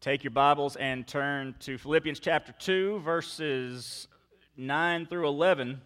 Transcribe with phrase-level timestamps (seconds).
[0.00, 4.06] Take your Bibles and turn to Philippians chapter 2, verses
[4.56, 5.80] 9 through 11.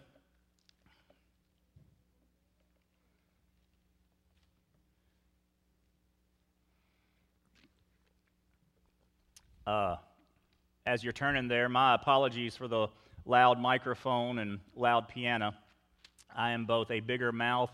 [9.65, 9.95] Uh,
[10.85, 12.89] as you're turning there, my apologies for the
[13.25, 15.55] loud microphone and loud piano.
[16.35, 17.71] I am both a bigger mouth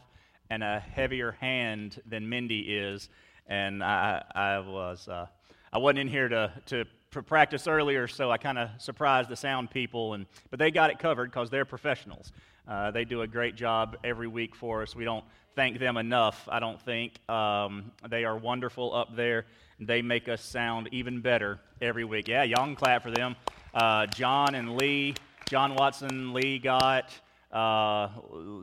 [0.49, 3.09] and a heavier hand than Mindy is,
[3.45, 5.05] and I, I was.
[5.05, 5.25] Uh,
[5.71, 6.85] I wasn't in here to, to
[7.23, 10.97] practice earlier, so I kind of surprised the sound people, and, but they got it
[10.97, 12.31] covered because they're professionals.
[12.67, 14.95] Uh, they do a great job every week for us.
[14.95, 17.19] We don't thank them enough, I don't think.
[17.29, 19.45] Um, they are wonderful up there.
[19.79, 22.27] They make us sound even better every week.
[22.27, 23.35] Yeah, y'all can clap for them.
[23.73, 25.15] Uh, John and Lee,
[25.47, 27.13] John Watson, Lee got.
[27.51, 28.09] Uh,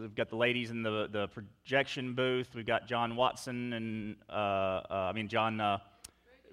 [0.01, 2.49] we've got the ladies in the, the projection booth.
[2.55, 5.79] We've got John Watson and, uh, uh I mean, John uh,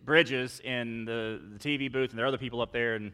[0.04, 3.12] Bridges in the, the TV booth, and there are other people up there, and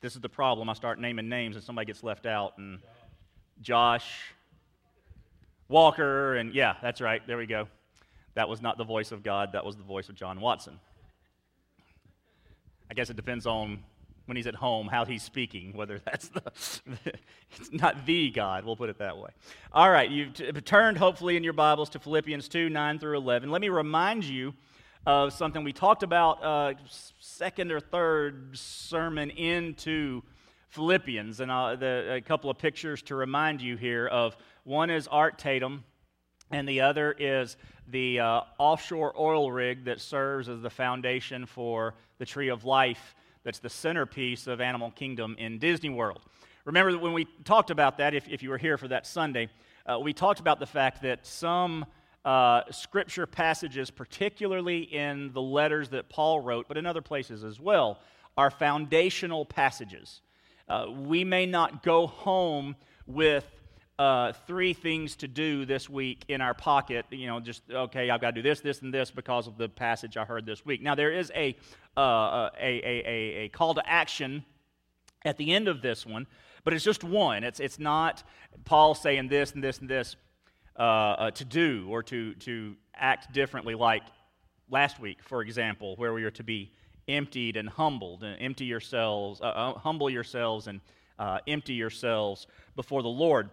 [0.00, 0.68] this is the problem.
[0.68, 2.58] I start naming names, and somebody gets left out.
[2.58, 2.80] And
[3.60, 4.34] Josh
[5.68, 7.24] Walker, and yeah, that's right.
[7.26, 7.68] There we go.
[8.34, 10.78] That was not the voice of God, that was the voice of John Watson.
[12.90, 13.78] I guess it depends on
[14.26, 16.42] when he's at home how he's speaking, whether that's the,
[17.58, 19.30] it's not the God, we'll put it that way.
[19.72, 23.50] All right, you've t- turned hopefully in your Bibles to Philippians 2 9 through 11.
[23.50, 24.54] Let me remind you
[25.06, 26.74] of something we talked about uh,
[27.18, 30.22] second or third sermon into
[30.68, 35.08] Philippians, and uh, the, a couple of pictures to remind you here of one is
[35.08, 35.84] Art Tatum,
[36.50, 37.56] and the other is
[37.88, 43.14] the uh, offshore oil rig that serves as the foundation for the Tree of Life.
[43.42, 46.20] That's the centerpiece of Animal Kingdom in Disney World.
[46.64, 49.48] Remember that when we talked about that, if, if you were here for that Sunday,
[49.84, 51.84] uh, we talked about the fact that some
[52.24, 57.60] uh, scripture passages, particularly in the letters that Paul wrote, but in other places as
[57.60, 57.98] well,
[58.36, 60.20] are foundational passages.
[60.68, 63.44] Uh, we may not go home with
[63.98, 68.20] uh, three things to do this week in our pocket, you know, just, okay, I've
[68.20, 70.82] got to do this, this, and this because of the passage I heard this week.
[70.82, 71.56] Now, there is a,
[71.96, 74.44] uh, a, a, a, a call to action
[75.24, 76.26] at the end of this one,
[76.64, 77.44] but it's just one.
[77.44, 78.22] It's, it's not
[78.64, 80.16] Paul saying this and this and this
[80.76, 84.02] uh, uh, to do or to, to act differently, like
[84.70, 86.72] last week, for example, where we are to be
[87.08, 90.80] emptied and humbled, and empty yourselves, uh, uh, humble yourselves, and
[91.18, 92.46] uh, empty yourselves
[92.76, 93.50] before the Lord.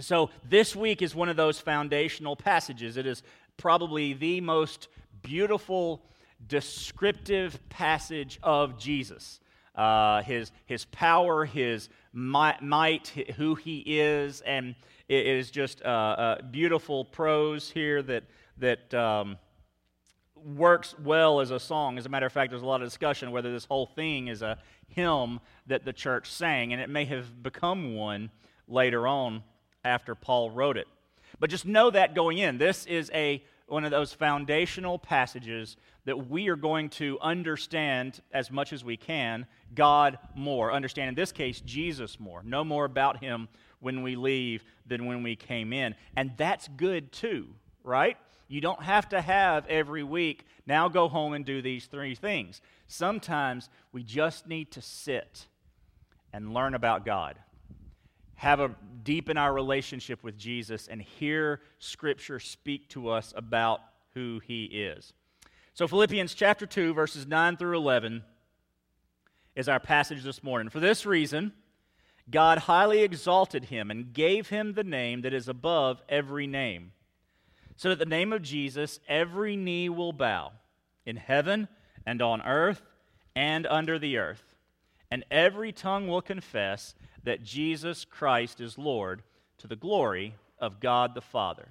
[0.00, 2.96] So, this week is one of those foundational passages.
[2.96, 3.22] It is
[3.56, 4.88] probably the most
[5.22, 6.02] beautiful,
[6.48, 9.38] descriptive passage of Jesus.
[9.74, 14.74] Uh, his, his power, his might, who he is, and
[15.08, 18.24] it is just uh, uh, beautiful prose here that,
[18.58, 19.38] that um,
[20.36, 21.98] works well as a song.
[21.98, 24.42] As a matter of fact, there's a lot of discussion whether this whole thing is
[24.42, 28.30] a hymn that the church sang, and it may have become one
[28.68, 29.42] later on
[29.84, 30.86] after Paul wrote it.
[31.40, 36.28] But just know that going in, this is a one of those foundational passages that
[36.28, 40.72] we are going to understand as much as we can God more.
[40.72, 42.42] Understand, in this case, Jesus more.
[42.42, 43.48] Know more about him
[43.80, 45.94] when we leave than when we came in.
[46.16, 47.48] And that's good too,
[47.84, 48.16] right?
[48.48, 52.60] You don't have to have every week, now go home and do these three things.
[52.86, 55.46] Sometimes we just need to sit
[56.32, 57.38] and learn about God.
[58.42, 63.82] Have a deepen our relationship with Jesus and hear scripture speak to us about
[64.14, 65.12] who he is.
[65.74, 68.24] So Philippians chapter 2 verses 9 through 11
[69.54, 70.70] is our passage this morning.
[70.70, 71.52] For this reason,
[72.28, 76.90] God highly exalted him and gave him the name that is above every name,
[77.76, 80.50] so that the name of Jesus every knee will bow
[81.06, 81.68] in heaven
[82.04, 82.82] and on earth
[83.36, 84.56] and under the earth,
[85.12, 89.22] and every tongue will confess that Jesus Christ is Lord
[89.58, 91.68] to the glory of God the Father.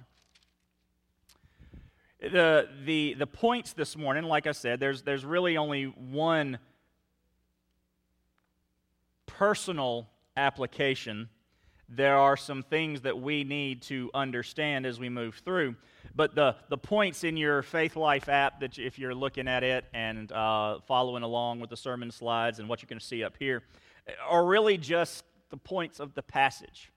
[2.20, 6.58] The, the, the points this morning, like I said, there's, there's really only one
[9.26, 11.28] personal application,
[11.88, 15.74] there are some things that we need to understand as we move through.
[16.14, 20.30] But the, the points in your Faithlife app, that if you're looking at it and
[20.32, 23.62] uh, following along with the sermon slides and what you're going to see up here,
[24.26, 26.90] are really just the points of the passage.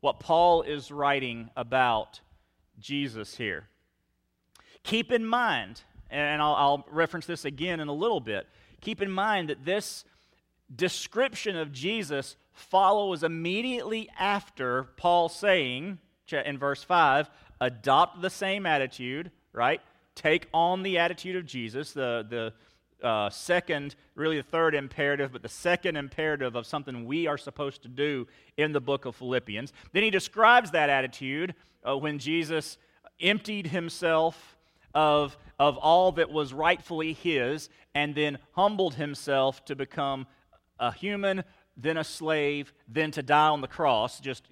[0.00, 2.20] What Paul is writing about
[2.80, 3.68] Jesus here.
[4.82, 8.48] Keep in mind, and I'll, I'll reference this again in a little bit,
[8.80, 10.04] keep in mind that this
[10.74, 15.98] description of Jesus follows immediately after Paul saying
[16.32, 17.28] in verse 5
[17.60, 19.82] adopt the same attitude, right?
[20.14, 22.54] Take on the attitude of Jesus, the, the
[23.02, 27.82] uh, second, really the third imperative, but the second imperative of something we are supposed
[27.82, 28.26] to do
[28.56, 29.72] in the book of Philippians.
[29.92, 31.54] Then he describes that attitude
[31.86, 32.78] uh, when Jesus
[33.20, 34.56] emptied himself
[34.94, 40.26] of, of all that was rightfully his and then humbled himself to become
[40.78, 41.44] a human,
[41.76, 44.20] then a slave, then to die on the cross.
[44.20, 44.46] Just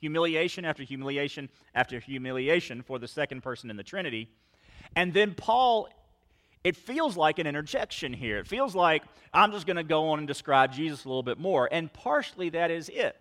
[0.00, 4.28] humiliation after humiliation after humiliation for the second person in the Trinity.
[4.96, 5.88] And then Paul
[6.64, 8.38] it feels like an interjection here.
[8.38, 9.02] It feels like
[9.34, 11.68] I'm just going to go on and describe Jesus a little bit more.
[11.70, 13.16] And partially that is it.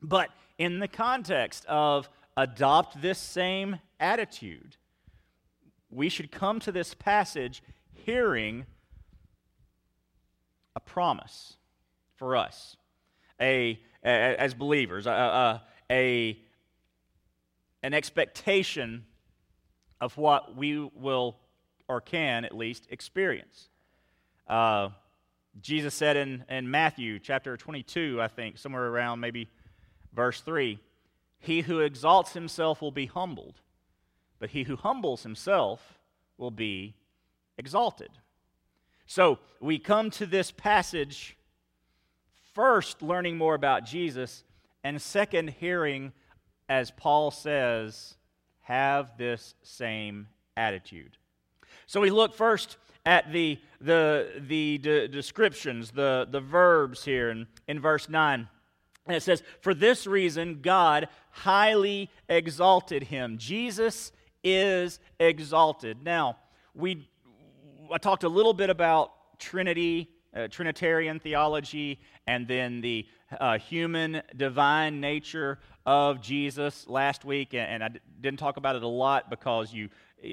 [0.00, 4.76] But in the context of adopt this same attitude,
[5.90, 7.62] we should come to this passage
[7.92, 8.64] hearing
[10.74, 11.56] a promise
[12.14, 12.76] for us
[13.40, 16.38] a, a as believers a, a, a,
[17.82, 19.04] an expectation
[20.00, 21.36] of what we will
[21.88, 23.68] or can at least experience.
[24.48, 24.90] Uh,
[25.60, 29.48] Jesus said in, in Matthew chapter 22, I think, somewhere around maybe
[30.14, 30.78] verse 3
[31.38, 33.60] He who exalts himself will be humbled,
[34.38, 35.98] but he who humbles himself
[36.38, 36.94] will be
[37.58, 38.10] exalted.
[39.06, 41.36] So we come to this passage
[42.54, 44.44] first learning more about Jesus,
[44.84, 46.12] and second, hearing,
[46.68, 48.16] as Paul says,
[48.62, 51.16] have this same attitude.
[51.92, 57.46] So we look first at the, the, the de- descriptions, the, the verbs here in,
[57.68, 58.48] in verse 9.
[59.06, 63.36] And it says, For this reason, God highly exalted him.
[63.36, 64.10] Jesus
[64.42, 66.02] is exalted.
[66.02, 66.38] Now,
[66.74, 67.10] we,
[67.92, 73.06] I talked a little bit about Trinity, uh, Trinitarian theology, and then the
[73.38, 77.52] uh, human divine nature of Jesus last week.
[77.52, 79.90] And, and I d- didn't talk about it a lot because you,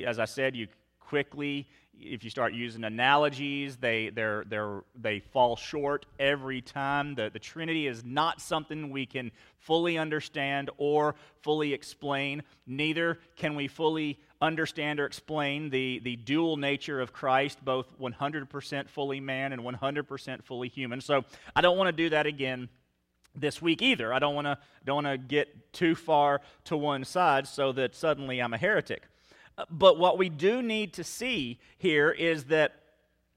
[0.07, 0.69] as I said, you
[1.09, 1.67] quickly.
[1.99, 7.15] If you start using analogies, they, they're, they're, they fall short every time.
[7.15, 12.43] The, the Trinity is not something we can fully understand or fully explain.
[12.67, 18.87] Neither can we fully understand or explain the, the dual nature of Christ, both 100%
[18.87, 21.01] fully man and 100% fully human.
[21.01, 21.25] So
[21.55, 22.69] I don't want to do that again
[23.35, 24.13] this week either.
[24.13, 27.95] I don't want to don't want to get too far to one side so that
[27.95, 29.03] suddenly I'm a heretic.
[29.69, 32.75] But what we do need to see here is that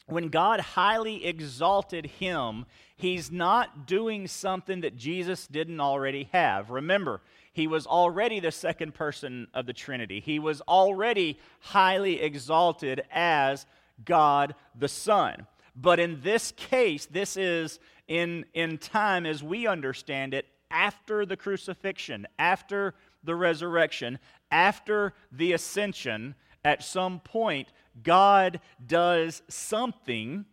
[0.06, 2.66] when God highly exalted him,
[2.96, 6.70] he's not doing something that Jesus didn't already have.
[6.70, 7.20] Remember,
[7.52, 13.66] he was already the second person of the Trinity, he was already highly exalted as
[14.04, 15.46] God the Son.
[15.74, 17.78] But in this case, this is
[18.08, 24.19] in, in time as we understand it, after the crucifixion, after the resurrection,
[24.50, 26.34] after the ascension,
[26.64, 27.69] at some point,
[28.02, 30.44] God does something,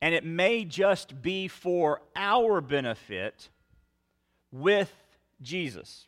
[0.00, 3.48] and it may just be for our benefit
[4.52, 4.92] with
[5.42, 6.06] Jesus.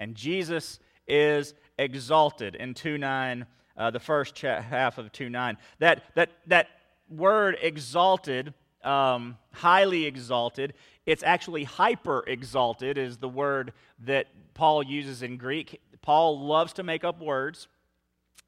[0.00, 3.46] And Jesus is exalted in 2 9,
[3.76, 5.56] uh, the first half of 2 9.
[5.78, 6.68] That, that, that
[7.08, 8.54] word exalted,
[8.84, 10.74] um, highly exalted,
[11.06, 13.72] it's actually hyper exalted, is the word
[14.04, 15.80] that Paul uses in Greek.
[16.02, 17.68] Paul loves to make up words,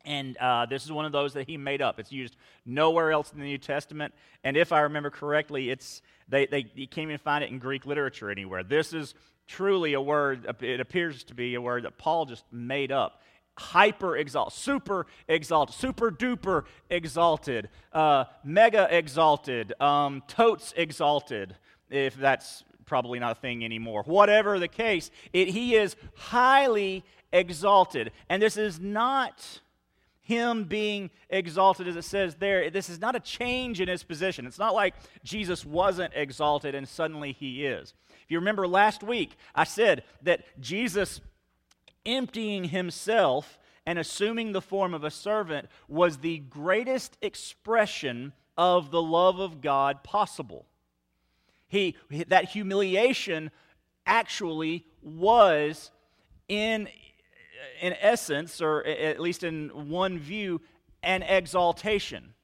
[0.04, 1.98] and uh, this is one of those that he made up.
[1.98, 6.46] It's used nowhere else in the New Testament, and if I remember correctly, it's they,
[6.46, 8.62] they you can't even find it in Greek literature anywhere.
[8.62, 9.14] This is
[9.46, 10.46] truly a word.
[10.60, 13.20] It appears to be a word that Paul just made up.
[13.58, 21.56] Hyper exalted, super exalted, super duper exalted, uh, mega exalted, um, totes exalted,
[21.90, 24.02] if that's probably not a thing anymore.
[24.06, 28.12] Whatever the case, it, he is highly exalted.
[28.28, 29.60] And this is not
[30.22, 32.70] him being exalted as it says there.
[32.70, 34.46] This is not a change in his position.
[34.46, 37.94] It's not like Jesus wasn't exalted and suddenly he is.
[38.08, 41.20] If you remember last week, I said that Jesus
[42.06, 49.02] emptying himself and assuming the form of a servant was the greatest expression of the
[49.02, 50.66] love of God possible.
[51.66, 51.96] He,
[52.28, 53.50] that humiliation
[54.06, 55.90] actually was
[56.48, 56.88] in,
[57.80, 60.60] in essence, or at least in one view,
[61.02, 62.34] an exaltation.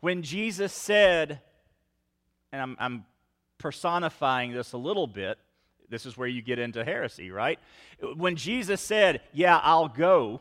[0.00, 1.40] When Jesus said,
[2.52, 3.04] and I'm, I'm
[3.58, 5.38] personifying this a little bit,
[5.92, 7.58] this is where you get into heresy, right?
[8.16, 10.40] When Jesus said, Yeah, I'll go,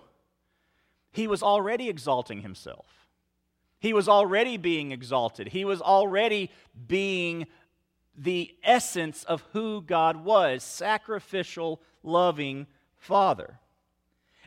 [1.12, 2.86] he was already exalting himself.
[3.80, 5.50] He was already being exalted.
[5.50, 6.52] He was already
[6.88, 7.48] being
[8.16, 12.68] the essence of who God was sacrificial, loving
[12.98, 13.60] Father.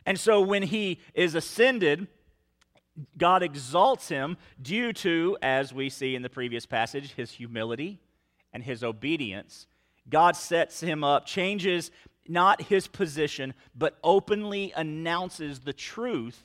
[0.05, 2.07] And so when he is ascended,
[3.17, 7.99] God exalts him due to, as we see in the previous passage, his humility
[8.53, 9.67] and his obedience.
[10.09, 11.91] God sets him up, changes
[12.27, 16.43] not his position, but openly announces the truth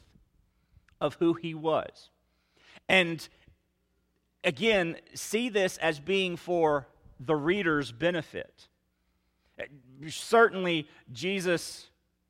[1.01, 2.11] of who he was.
[2.89, 3.27] And
[4.45, 6.87] again, see this as being for
[7.19, 8.69] the reader's benefit.
[10.09, 11.89] Certainly, Jesus,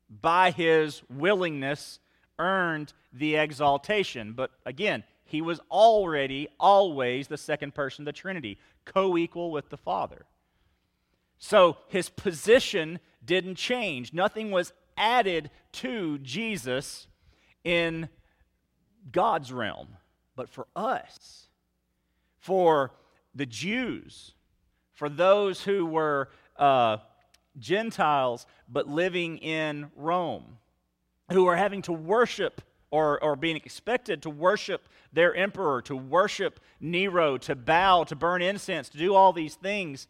[0.09, 1.99] by his willingness,
[2.39, 4.33] earned the exaltation.
[4.33, 9.69] But again, he was already, always the second person of the Trinity, co equal with
[9.69, 10.25] the Father.
[11.43, 14.13] So his position didn't change.
[14.13, 17.07] Nothing was added to Jesus
[17.63, 18.09] in
[19.11, 19.97] God's realm.
[20.35, 21.47] But for us,
[22.37, 22.91] for
[23.33, 24.33] the Jews,
[24.93, 26.97] for those who were uh,
[27.57, 30.59] Gentiles but living in Rome,
[31.31, 36.59] who are having to worship or, or being expected to worship their emperor, to worship
[36.79, 40.07] Nero, to bow, to burn incense, to do all these things,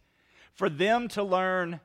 [0.53, 1.79] for them to learn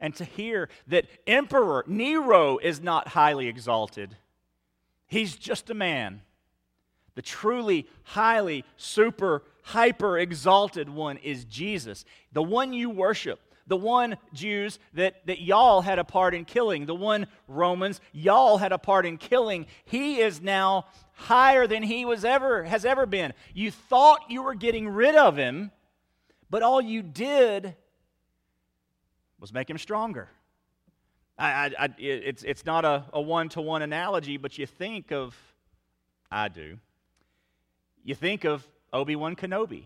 [0.00, 4.16] and to hear that Emperor Nero is not highly exalted.
[5.06, 6.22] He's just a man.
[7.14, 14.16] The truly highly, super, hyper exalted one is Jesus, the one you worship, the one
[14.32, 18.78] Jews that, that y'all had a part in killing, the one Romans y'all had a
[18.78, 19.66] part in killing.
[19.84, 23.34] He is now higher than he was ever has ever been.
[23.52, 25.72] You thought you were getting rid of him,
[26.48, 27.74] but all you did
[29.40, 30.28] was make him stronger.
[31.38, 35.36] I, I, I, it's, it's not a one to one analogy, but you think of,
[36.30, 36.78] I do,
[38.04, 39.84] you think of Obi Wan Kenobi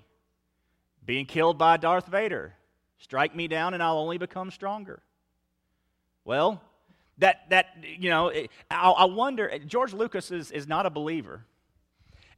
[1.05, 2.55] being killed by Darth Vader.
[2.99, 5.03] Strike me down and I'll only become stronger.
[6.25, 6.63] Well,
[7.19, 8.31] that, that you know,
[8.71, 11.45] I, I wonder, George Lucas is, is not a believer.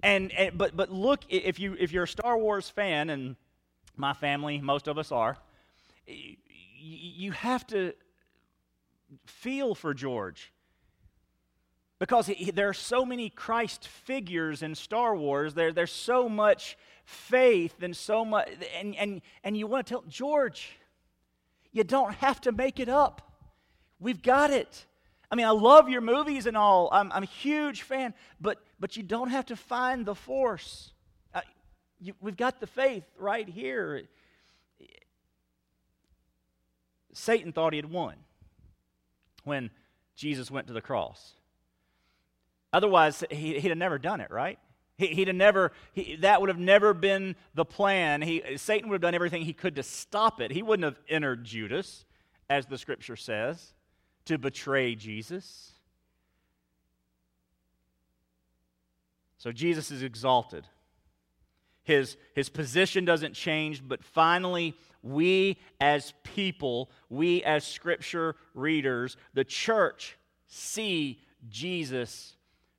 [0.02, 3.37] And, and, but, but look, if, you, if you're a Star Wars fan, and
[3.97, 5.38] my family, most of us are,
[6.85, 7.95] you have to
[9.26, 10.53] feel for George
[11.99, 15.55] because he, there are so many Christ figures in Star Wars.
[15.55, 18.49] There, there's so much faith and so much,
[18.79, 20.76] and, and, and you want to tell George,
[21.73, 23.33] you don't have to make it up.
[24.00, 24.87] We've got it.
[25.31, 26.88] I mean, I love your movies and all.
[26.93, 30.93] I'm, I'm a huge fan, but, but you don't have to find the force.
[31.35, 31.41] Uh,
[32.00, 34.03] you, we've got the faith right here.
[37.14, 38.16] Satan thought he had won
[39.44, 39.71] when
[40.16, 41.33] Jesus went to the cross.
[42.73, 44.59] Otherwise, he, would have never done it, right?
[44.97, 48.23] He, would have never, he, that would have never been the plan.
[48.23, 50.52] He, Satan would have done everything he could to stop it.
[50.52, 52.04] He wouldn't have entered Judas,
[52.49, 53.73] as the scripture says,
[54.26, 55.73] to betray Jesus.
[59.38, 60.66] So Jesus is exalted.
[61.85, 69.45] His, his position doesn't change, but finally, we as people, we as scripture readers, the
[69.45, 72.37] church see Jesus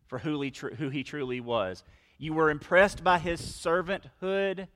[0.07, 1.83] for who he, tr- who he truly was.
[2.17, 4.67] You were impressed by his servanthood.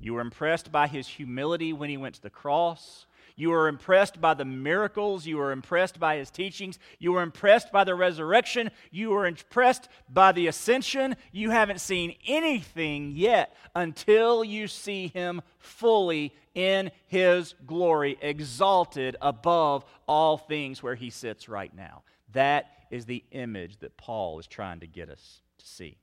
[0.00, 3.06] You were impressed by his humility when he went to the cross.
[3.36, 5.26] You were impressed by the miracles.
[5.26, 6.78] You were impressed by his teachings.
[6.98, 8.70] You were impressed by the resurrection.
[8.90, 11.16] You were impressed by the ascension.
[11.32, 19.84] You haven't seen anything yet until you see him fully in his glory, exalted above
[20.06, 22.02] all things where he sits right now.
[22.32, 25.96] That is the image that Paul is trying to get us to see.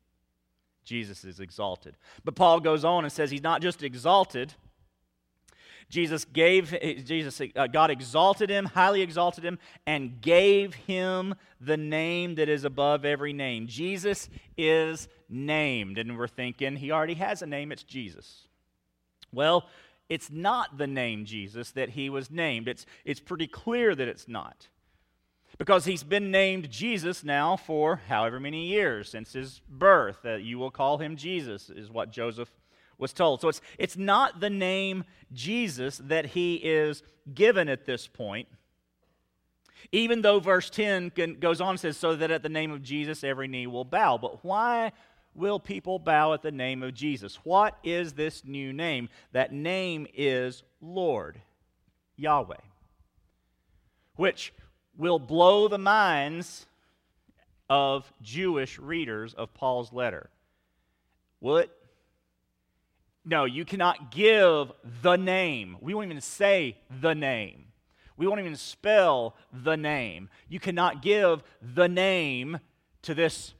[0.83, 1.95] Jesus is exalted.
[2.25, 4.53] But Paul goes on and says he's not just exalted,
[5.91, 6.71] Jesus gave
[7.05, 12.63] Jesus uh, God exalted him, highly exalted him and gave him the name that is
[12.63, 13.67] above every name.
[13.67, 18.47] Jesus is named and we're thinking he already has a name, it's Jesus.
[19.33, 19.67] Well,
[20.07, 22.69] it's not the name Jesus that he was named.
[22.69, 24.69] It's it's pretty clear that it's not.
[25.57, 30.25] Because he's been named Jesus now for however many years since his birth.
[30.25, 32.49] Uh, you will call him Jesus, is what Joseph
[33.01, 33.41] was told.
[33.41, 35.03] So it's, it's not the name
[35.33, 37.03] Jesus that he is
[37.33, 38.47] given at this point.
[39.91, 42.83] Even though verse 10 can, goes on and says, so that at the name of
[42.83, 44.17] Jesus every knee will bow.
[44.17, 44.91] But why
[45.33, 47.37] will people bow at the name of Jesus?
[47.43, 49.09] What is this new name?
[49.31, 51.41] That name is Lord,
[52.15, 52.55] Yahweh,
[54.15, 54.53] which
[54.95, 56.67] will blow the minds
[57.69, 60.29] of Jewish readers of Paul's letter.
[61.39, 61.71] Will it?
[63.23, 65.77] No, you cannot give the name.
[65.79, 67.65] We won't even say the name.
[68.17, 70.29] We won't even spell the name.
[70.49, 72.59] You cannot give the name
[73.03, 73.53] to this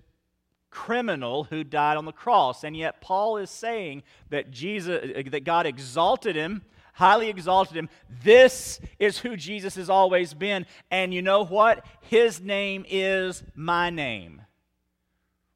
[0.69, 2.63] criminal who died on the cross.
[2.63, 6.63] And yet Paul is saying that Jesus that God exalted him,
[6.93, 7.89] highly exalted him.
[8.23, 10.65] This is who Jesus has always been.
[10.89, 11.85] And you know what?
[12.01, 14.41] His name is my name.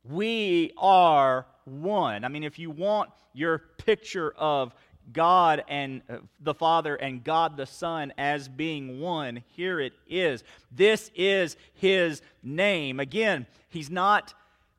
[0.03, 2.23] We are one.
[2.23, 4.73] I mean, if you want your picture of
[5.11, 10.43] God and uh, the Father and God the Son as being one, here it is.
[10.71, 12.99] This is his name.
[12.99, 14.33] Again, he's not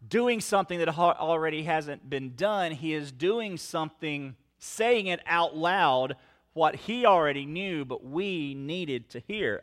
[0.08, 2.72] doing something that already hasn't been done.
[2.72, 6.16] He is doing something, saying it out loud,
[6.52, 9.62] what he already knew, but we needed to hear.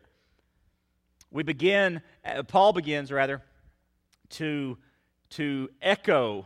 [1.31, 3.41] We begin, uh, Paul begins rather,
[4.31, 4.77] to,
[5.31, 6.45] to echo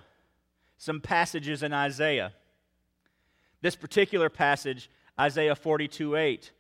[0.78, 2.34] some passages in Isaiah.
[3.62, 6.52] This particular passage, Isaiah 42 8,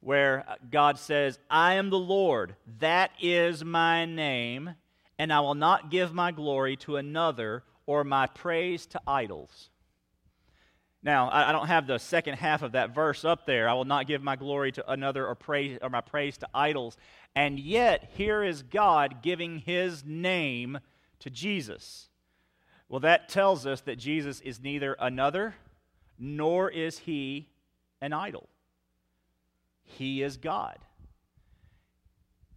[0.00, 4.74] where God says, I am the Lord, that is my name,
[5.18, 9.70] and I will not give my glory to another or my praise to idols.
[11.02, 13.68] Now, I don't have the second half of that verse up there.
[13.68, 16.96] I will not give my glory to another or praise or my praise to idols.
[17.36, 20.80] And yet, here is God giving his name
[21.20, 22.08] to Jesus.
[22.88, 25.54] Well, that tells us that Jesus is neither another
[26.18, 27.48] nor is he
[28.00, 28.48] an idol.
[29.82, 30.78] He is God.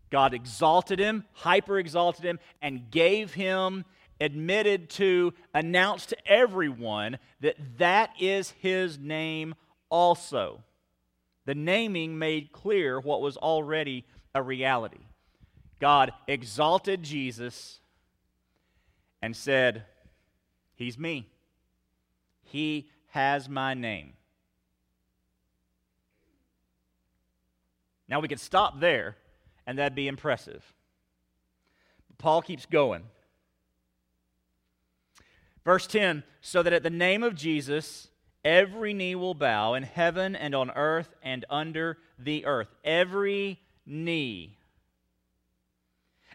[0.09, 3.85] God exalted him, hyper exalted him, and gave him,
[4.19, 9.55] admitted to, announced to everyone that that is his name
[9.89, 10.63] also.
[11.45, 15.05] The naming made clear what was already a reality.
[15.79, 17.79] God exalted Jesus
[19.21, 19.85] and said,
[20.79, 21.27] He's me.
[22.41, 24.13] He has my name.
[28.07, 29.17] Now we could stop there,
[29.67, 30.63] and that'd be impressive.
[32.07, 33.03] But Paul keeps going.
[35.65, 38.07] Verse 10 so that at the name of Jesus,
[38.45, 42.73] every knee will bow in heaven and on earth and under the earth.
[42.85, 44.58] Every knee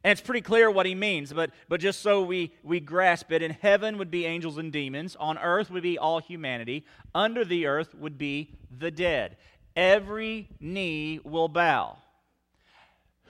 [0.05, 3.41] and it's pretty clear what he means, but, but just so we, we grasp it,
[3.41, 7.65] in heaven would be angels and demons, on earth would be all humanity, under the
[7.67, 9.39] earth would be the dead.
[9.75, 11.97] Every knee will bow.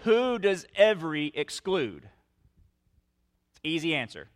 [0.03, 2.09] Who does every exclude?
[3.63, 4.27] Easy answer.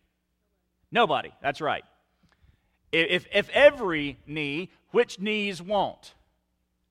[0.92, 1.32] Nobody.
[1.42, 1.84] That's right.
[2.92, 6.14] If, if every knee, which knees won't?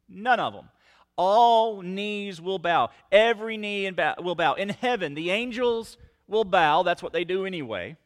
[0.09, 0.67] None of them
[1.17, 2.91] all knees will bow.
[3.11, 4.53] Every knee will bow.
[4.53, 6.83] In heaven, the angels will bow.
[6.83, 7.97] That's what they do anyway.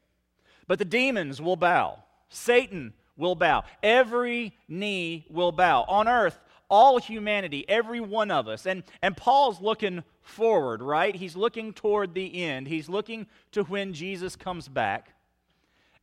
[0.67, 2.03] But the demons will bow.
[2.29, 3.63] Satan will bow.
[3.83, 5.83] Every knee will bow.
[5.87, 8.65] On earth, all humanity, every one of us.
[8.65, 11.13] And, and Paul's looking forward, right?
[11.13, 12.67] He's looking toward the end.
[12.67, 15.13] He's looking to when Jesus comes back.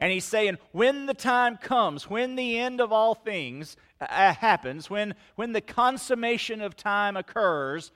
[0.00, 4.88] And he's saying, when the time comes, when the end of all things uh, happens,
[4.88, 7.90] when, when the consummation of time occurs,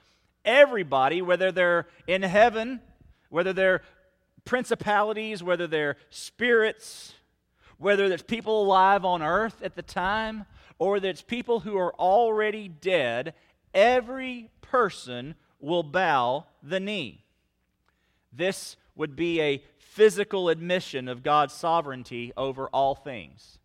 [0.44, 2.80] everybody, whether they're in heaven,
[3.28, 3.82] whether they're
[4.44, 7.14] principalities, whether they're spirits,
[7.78, 10.44] whether there's people alive on earth at the time,
[10.78, 13.34] or it's people who are already dead,
[13.72, 17.24] every person will bow the knee.
[18.32, 19.62] This would be a
[19.94, 23.59] physical admission of God's sovereignty over all things.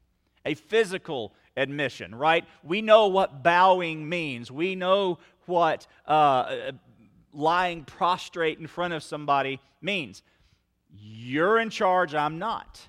[0.45, 2.45] A physical admission, right?
[2.63, 4.51] We know what bowing means.
[4.51, 6.73] We know what uh,
[7.33, 10.21] lying prostrate in front of somebody means.
[10.91, 12.87] You're in charge, I'm not.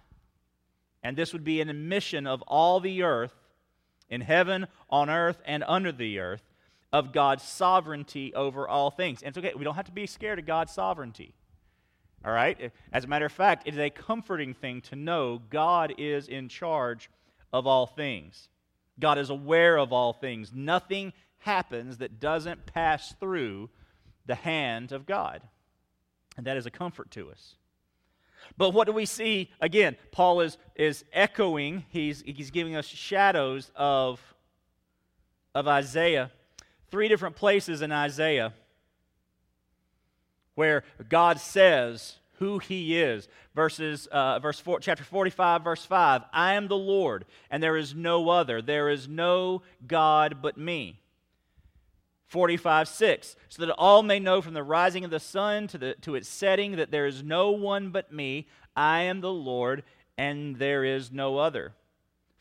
[1.04, 3.34] And this would be an admission of all the earth,
[4.10, 6.42] in heaven, on earth, and under the earth,
[6.92, 9.22] of God's sovereignty over all things.
[9.22, 11.34] And it's okay, we don't have to be scared of God's sovereignty.
[12.24, 12.72] All right?
[12.92, 16.48] As a matter of fact, it is a comforting thing to know God is in
[16.48, 17.10] charge
[17.52, 18.48] of all things.
[18.98, 20.52] God is aware of all things.
[20.52, 23.70] Nothing happens that doesn't pass through
[24.26, 25.42] the hand of God.
[26.36, 27.54] And that is a comfort to us.
[28.56, 29.50] But what do we see?
[29.60, 34.20] Again, Paul is, is echoing, he's, he's giving us shadows of,
[35.54, 36.30] of Isaiah.
[36.90, 38.52] Three different places in Isaiah
[40.58, 43.28] where God says who he is.
[43.54, 47.94] Verses, uh, verse four, chapter 45, verse 5 I am the Lord, and there is
[47.94, 48.60] no other.
[48.60, 50.98] There is no God but me.
[52.26, 55.94] 45, 6 So that all may know from the rising of the sun to, the,
[56.02, 58.48] to its setting that there is no one but me.
[58.74, 59.84] I am the Lord,
[60.16, 61.72] and there is no other.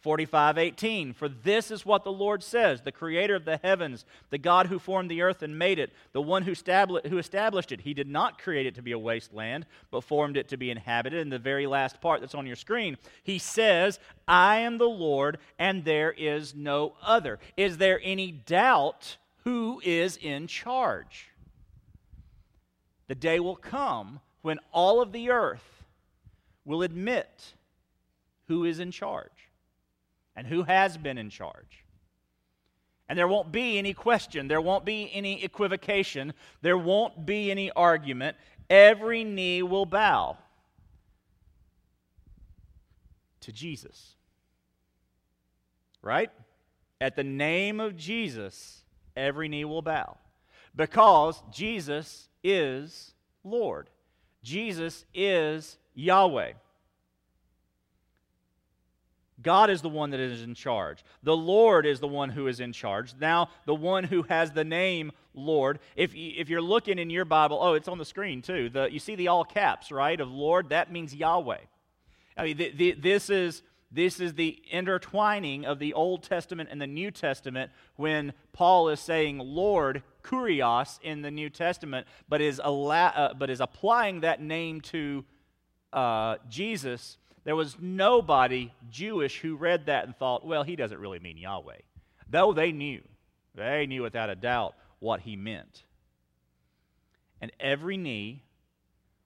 [0.07, 4.67] 45:18 For this is what the Lord says, the creator of the heavens, the God
[4.67, 7.81] who formed the earth and made it, the one who who established it.
[7.81, 11.19] He did not create it to be a wasteland, but formed it to be inhabited.
[11.19, 15.39] In the very last part that's on your screen, he says, "I am the Lord
[15.59, 21.31] and there is no other." Is there any doubt who is in charge?
[23.07, 25.83] The day will come when all of the earth
[26.63, 27.55] will admit
[28.47, 29.46] who is in charge
[30.37, 31.83] and who has been in charge.
[33.09, 37.71] And there won't be any question, there won't be any equivocation, there won't be any
[37.71, 38.37] argument.
[38.69, 40.37] Every knee will bow
[43.41, 44.15] to Jesus.
[46.03, 46.29] Right?
[47.01, 48.83] At the name of Jesus,
[49.15, 50.17] every knee will bow.
[50.75, 53.89] Because Jesus is Lord.
[54.43, 56.53] Jesus is Yahweh.
[59.41, 61.03] God is the one that is in charge.
[61.21, 63.13] The Lord is the one who is in charge.
[63.19, 65.79] Now, the one who has the name Lord.
[65.95, 68.69] If, if you're looking in your Bible, oh, it's on the screen too.
[68.69, 70.69] The, you see the all caps, right, of Lord?
[70.69, 71.59] That means Yahweh.
[72.35, 76.81] I mean, the, the, this, is, this is the intertwining of the Old Testament and
[76.81, 82.59] the New Testament when Paul is saying Lord, Kurios, in the New Testament, but is,
[82.59, 85.23] uh, but is applying that name to
[85.93, 91.19] uh, Jesus there was nobody Jewish who read that and thought, well, he doesn't really
[91.19, 91.77] mean Yahweh.
[92.29, 93.01] Though they knew,
[93.55, 95.83] they knew without a doubt what he meant.
[97.39, 98.43] And every knee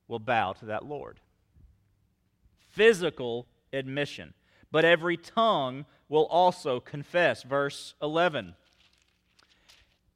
[0.08, 1.20] will bow to that Lord.
[2.70, 4.36] Physical admission.
[4.72, 7.42] But every tongue will also confess.
[7.42, 8.54] Verse 11.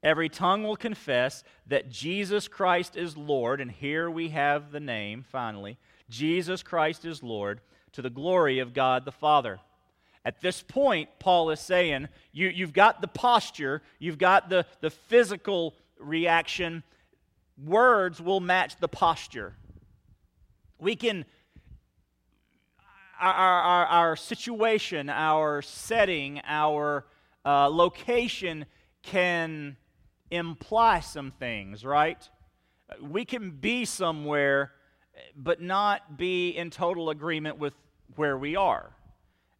[0.03, 3.59] Every tongue will confess that Jesus Christ is Lord.
[3.59, 5.79] And here we have the name, finally.
[6.07, 7.61] Jesus Christ is Lord
[7.95, 9.59] to the glory of God the Father.
[10.23, 14.89] At this point, Paul is saying, you, you've got the posture, you've got the, the
[14.89, 16.83] physical reaction.
[17.63, 19.55] Words will match the posture.
[20.77, 21.25] We can,
[23.19, 27.05] our, our, our situation, our setting, our
[27.45, 28.65] uh, location
[29.03, 29.77] can
[30.31, 32.27] imply some things, right?
[32.99, 34.71] We can be somewhere,
[35.35, 37.73] but not be in total agreement with
[38.15, 38.91] where we are.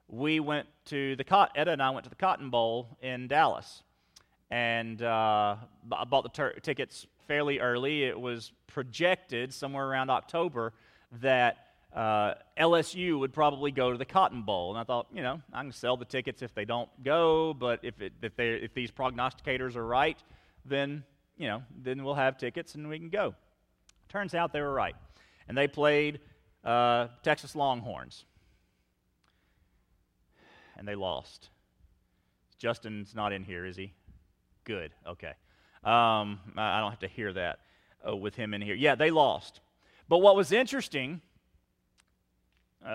[0.08, 3.82] we went to the Cotton, and I went to the Cotton Bowl in Dallas.
[4.52, 5.56] And uh,
[5.92, 8.04] I bought the ter- tickets fairly early.
[8.04, 10.74] It was projected somewhere around October
[11.22, 11.58] that
[11.96, 14.72] uh, LSU would probably go to the Cotton Bowl.
[14.72, 17.80] And I thought, you know, I can sell the tickets if they don't go, but
[17.84, 20.22] if, it, if, they, if these prognosticators are right,
[20.66, 21.04] then,
[21.38, 23.34] you know, then we'll have tickets and we can go.
[24.10, 24.96] Turns out they were right.
[25.48, 26.20] And they played
[26.66, 28.26] uh, Texas Longhorns.
[30.78, 31.50] And they lost.
[32.58, 33.94] Justin's not in here, is he?
[34.66, 35.34] Good, okay.
[35.84, 37.60] Um, I don't have to hear that
[38.06, 38.76] uh, with him in here.
[38.76, 39.62] Yeah, they lost.
[40.08, 41.22] But what was interesting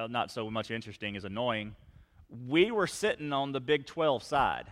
[0.09, 1.75] not so much interesting as annoying,
[2.49, 4.67] we were sitting on the Big 12 side.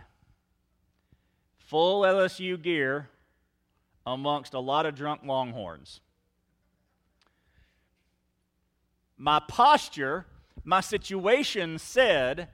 [1.57, 3.09] Full LSU gear
[4.05, 5.99] amongst a lot of drunk longhorns.
[9.17, 10.25] My posture,
[10.63, 12.47] my situation said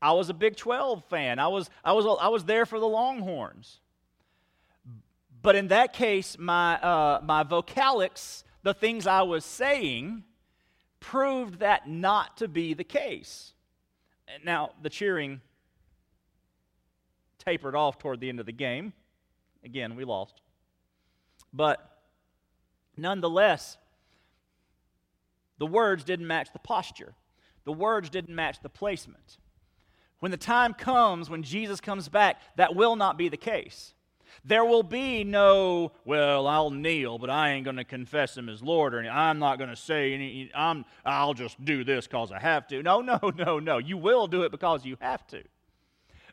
[0.00, 1.40] I was a Big 12 fan.
[1.40, 3.80] I was, I was, I was there for the Longhorns.
[5.42, 10.24] But in that case, my, uh, my vocalics, the things I was saying,
[11.00, 13.52] proved that not to be the case.
[14.44, 15.40] Now, the cheering
[17.38, 18.92] tapered off toward the end of the game.
[19.64, 20.40] Again, we lost.
[21.52, 22.02] But
[22.96, 23.78] nonetheless,
[25.58, 27.14] the words didn't match the posture,
[27.64, 29.38] the words didn't match the placement.
[30.20, 33.94] When the time comes, when Jesus comes back, that will not be the case.
[34.44, 38.62] There will be no, well, I'll kneel, but I ain't going to confess him as
[38.62, 42.38] Lord, or I'm not going to say any, I'm, I'll just do this because I
[42.38, 42.82] have to.
[42.82, 43.78] No, no, no, no.
[43.78, 45.42] You will do it because you have to.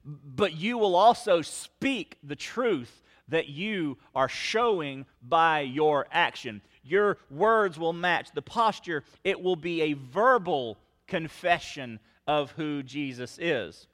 [0.04, 6.62] But you will also speak the truth that you are showing by your action.
[6.84, 13.38] Your words will match the posture, it will be a verbal confession of who Jesus
[13.40, 13.88] is.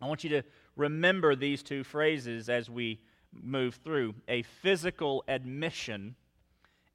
[0.00, 0.42] I want you to
[0.76, 3.00] remember these two phrases as we
[3.32, 6.14] move through a physical admission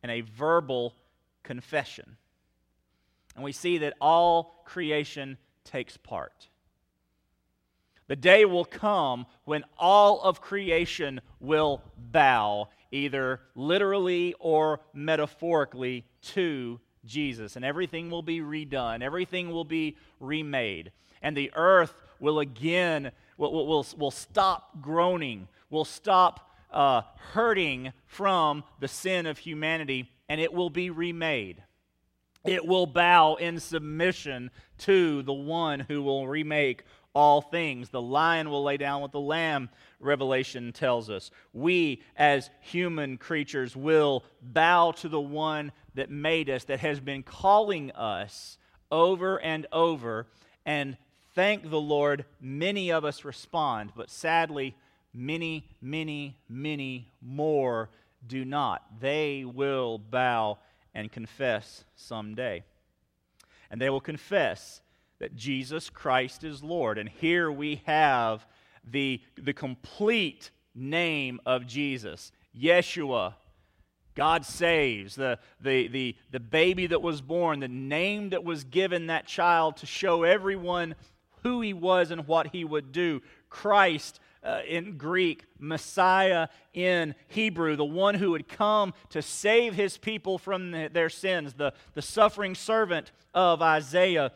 [0.04, 0.94] and a verbal
[1.44, 2.18] confession.
[3.36, 6.48] And we see that all creation takes part.
[8.08, 16.80] The day will come when all of creation will bow, either literally or metaphorically, to
[17.04, 17.56] Jesus.
[17.56, 20.92] And everything will be redone, everything will be remade.
[21.22, 27.02] And the earth will again, will, will, will stop groaning, will stop uh,
[27.34, 31.64] hurting from the sin of humanity, and it will be remade.
[32.44, 36.84] It will bow in submission to the one who will remake
[37.16, 37.90] all things.
[37.90, 41.32] The lion will lay down with the lamb, Revelation tells us.
[41.54, 47.24] We, as human creatures, will bow to the one that made us, that has been
[47.24, 48.58] calling us
[48.92, 50.28] over and over.
[50.66, 50.98] And
[51.36, 54.76] thank the Lord, many of us respond, but sadly,
[55.14, 57.90] many, many, many more
[58.26, 58.84] do not.
[59.00, 60.58] They will bow
[60.94, 62.64] and confess someday.
[63.70, 64.82] And they will confess
[65.20, 66.98] that Jesus Christ is Lord.
[66.98, 68.46] And here we have
[68.90, 73.34] the, the complete name of Jesus Yeshua.
[74.16, 79.08] God saves, the, the, the, the baby that was born, the name that was given
[79.08, 80.96] that child to show everyone
[81.46, 83.22] who he was and what he would do.
[83.52, 89.96] Christ uh, in Greek, Messiah in Hebrew, the one who would come to save his
[89.96, 94.32] people from the, their sins, the, the suffering servant of Isaiah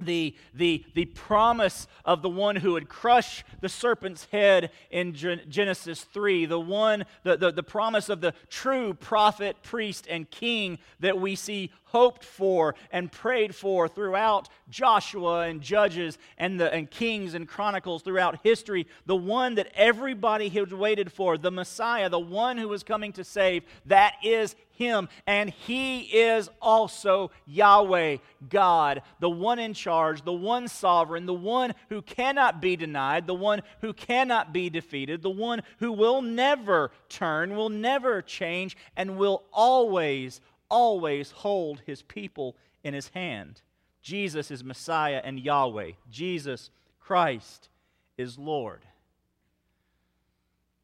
[0.00, 6.02] the, the, the promise of the one who would crush the serpent's head in Genesis
[6.04, 11.20] 3, the one, the, the, the promise of the true prophet, priest, and king that
[11.20, 17.34] we see hoped for and prayed for throughout Joshua and Judges and, the, and Kings
[17.34, 22.58] and Chronicles throughout history, the one that everybody had waited for, the Messiah, the one
[22.58, 25.08] who was coming to save, that is him.
[25.26, 28.16] And he is also Yahweh,
[28.48, 33.34] God, the one in charge, the one sovereign, the one who cannot be denied, the
[33.34, 39.18] one who cannot be defeated, the one who will never turn, will never change, and
[39.18, 40.40] will always
[40.70, 43.60] always hold his people in his hand.
[44.02, 45.92] Jesus is Messiah and Yahweh.
[46.08, 47.68] Jesus Christ
[48.16, 48.86] is Lord.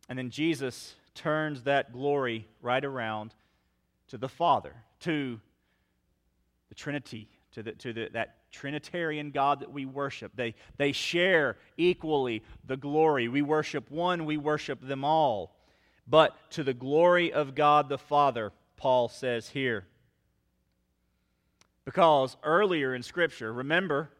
[0.08, 3.32] And then Jesus turns that glory right around
[4.08, 5.40] to the Father, to
[6.68, 10.32] the Trinity, to, the, to the, that Trinitarian God that we worship.
[10.34, 13.28] They, they share equally the glory.
[13.28, 15.56] We worship one, we worship them all.
[16.06, 19.86] But to the glory of God the Father, Paul says here.
[21.84, 24.10] Because earlier in Scripture, remember,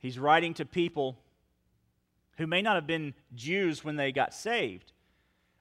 [0.00, 1.18] he's writing to people
[2.36, 4.92] who may not have been Jews when they got saved,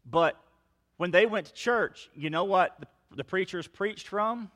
[0.05, 0.39] but
[0.97, 4.52] when they went to church, you know what the, the preachers preached from?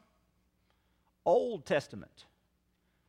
[1.26, 2.26] Old Testament.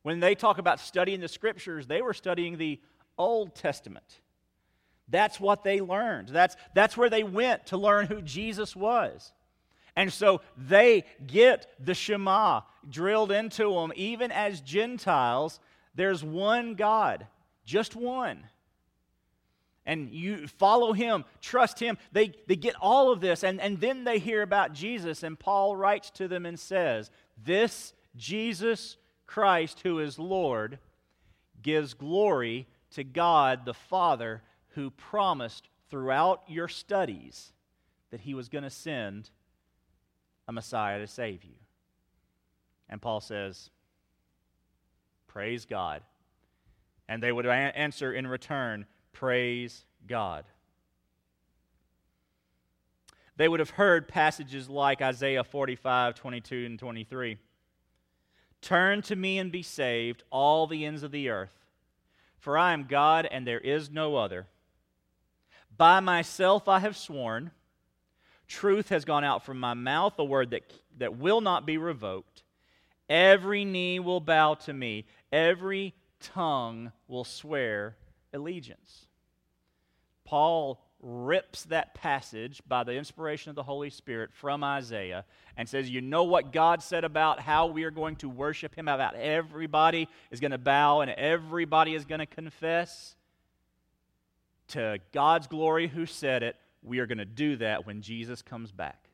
[0.03, 2.79] When they talk about studying the Scriptures, they were studying the
[3.17, 4.21] Old Testament.
[5.09, 6.29] That's what they learned.
[6.29, 9.33] That's, that's where they went to learn who Jesus was.
[9.95, 13.91] And so they get the Shema drilled into them.
[13.95, 15.59] Even as Gentiles,
[15.95, 17.27] there's one God,
[17.65, 18.45] just one.
[19.89, 21.97] And you follow him, trust him.
[22.11, 23.43] They, they get all of this.
[23.43, 25.23] And, and then they hear about Jesus.
[25.23, 27.09] And Paul writes to them and says,
[27.43, 30.77] This Jesus Christ, who is Lord,
[31.63, 34.43] gives glory to God the Father,
[34.75, 37.51] who promised throughout your studies
[38.11, 39.31] that he was going to send
[40.47, 41.55] a Messiah to save you.
[42.87, 43.71] And Paul says,
[45.25, 46.03] Praise God.
[47.07, 50.45] And they would answer in return, Praise God.
[53.37, 57.37] They would have heard passages like Isaiah 45, 22, and 23.
[58.61, 61.57] Turn to me and be saved, all the ends of the earth,
[62.37, 64.47] for I am God and there is no other.
[65.77, 67.51] By myself I have sworn
[68.49, 70.63] Truth has gone out from my mouth, a word that,
[70.97, 72.41] that will not be revoked.
[73.07, 77.95] Every knee will bow to me, every tongue will swear
[78.33, 79.05] allegiance.
[80.25, 85.89] Paul rips that passage by the inspiration of the Holy Spirit from Isaiah and says,
[85.89, 90.07] You know what God said about how we are going to worship Him, about everybody
[90.29, 93.15] is going to bow and everybody is going to confess?
[94.69, 98.71] To God's glory, who said it, we are going to do that when Jesus comes
[98.71, 99.09] back.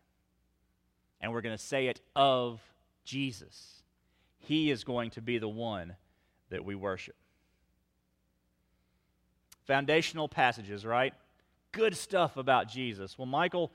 [1.21, 2.59] And we're going to say it of
[3.05, 3.83] Jesus.
[4.39, 5.95] He is going to be the one
[6.49, 7.15] that we worship.
[9.65, 11.13] Foundational passages, right?
[11.71, 13.17] Good stuff about Jesus.
[13.17, 13.71] Well, Michael,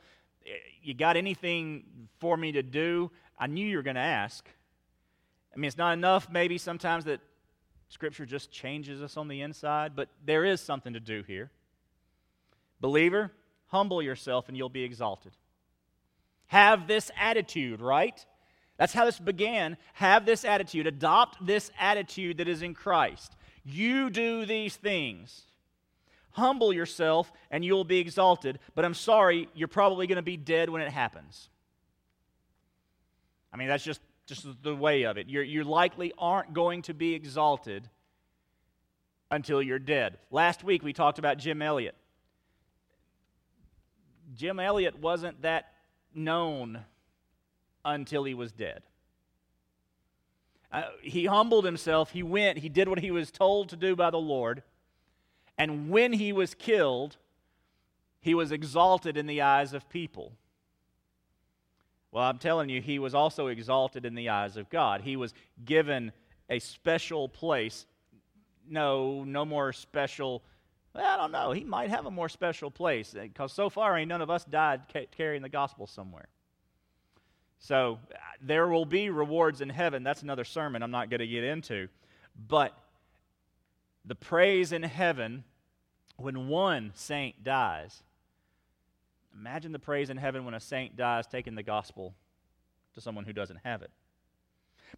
[0.46, 0.50] eh,
[0.82, 1.84] you got anything
[2.18, 3.10] for me to do?
[3.38, 4.48] I knew you were going to ask.
[5.54, 7.20] I mean, it's not enough maybe sometimes that
[7.88, 11.50] Scripture just changes us on the inside, but there is something to do here.
[12.80, 13.32] Believer,
[13.66, 15.32] humble yourself and you'll be exalted.
[16.46, 18.24] Have this attitude, right?
[18.76, 19.76] That's how this began.
[19.94, 20.86] Have this attitude.
[20.86, 23.36] Adopt this attitude that is in Christ.
[23.64, 25.42] You do these things.
[26.40, 28.58] Humble yourself and you'll be exalted.
[28.74, 31.48] But I'm sorry, you're probably going to be dead when it happens.
[33.52, 35.28] I mean, that's just, just the way of it.
[35.28, 37.88] You're, you likely aren't going to be exalted
[39.30, 40.18] until you're dead.
[40.30, 41.94] Last week we talked about Jim Elliot.
[44.34, 45.72] Jim Elliot wasn't that
[46.14, 46.80] known
[47.84, 48.82] until he was dead.
[50.72, 52.12] Uh, he humbled himself.
[52.12, 52.58] He went.
[52.58, 54.62] He did what he was told to do by the Lord.
[55.60, 57.18] And when he was killed,
[58.22, 60.32] he was exalted in the eyes of people.
[62.10, 65.02] Well, I'm telling you, he was also exalted in the eyes of God.
[65.02, 66.12] He was given
[66.48, 67.84] a special place.
[68.70, 70.42] No, no more special.
[70.94, 71.52] I don't know.
[71.52, 74.80] He might have a more special place because so far ain't none of us died
[75.14, 76.28] carrying the gospel somewhere.
[77.58, 77.98] So
[78.40, 80.04] there will be rewards in heaven.
[80.04, 81.88] That's another sermon I'm not going to get into.
[82.48, 82.74] But
[84.06, 85.44] the praise in heaven
[86.20, 88.02] when one saint dies.
[89.34, 92.14] Imagine the praise in heaven when a saint dies taking the gospel
[92.94, 93.90] to someone who doesn't have it.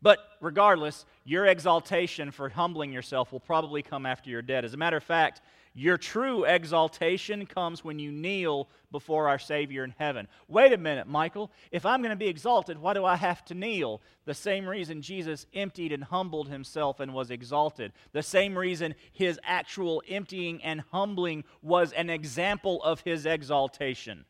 [0.00, 4.64] But regardless, your exaltation for humbling yourself will probably come after you're dead.
[4.64, 5.42] As a matter of fact,
[5.74, 10.28] your true exaltation comes when you kneel before our Savior in heaven.
[10.46, 11.50] Wait a minute, Michael.
[11.70, 14.02] If I'm going to be exalted, why do I have to kneel?
[14.26, 17.92] The same reason Jesus emptied and humbled himself and was exalted.
[18.12, 24.26] The same reason his actual emptying and humbling was an example of his exaltation.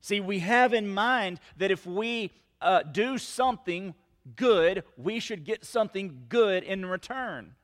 [0.00, 2.30] See, we have in mind that if we
[2.60, 3.94] uh, do something
[4.36, 7.54] good, we should get something good in return.